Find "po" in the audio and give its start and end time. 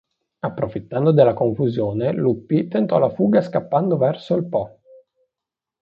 4.49-4.79